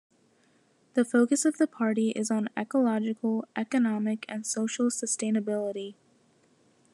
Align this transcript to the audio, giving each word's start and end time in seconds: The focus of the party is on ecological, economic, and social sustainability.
The 0.95 1.05
focus 1.05 1.45
of 1.45 1.57
the 1.59 1.67
party 1.67 2.09
is 2.09 2.31
on 2.31 2.49
ecological, 2.57 3.45
economic, 3.55 4.25
and 4.27 4.47
social 4.47 4.87
sustainability. 4.89 5.93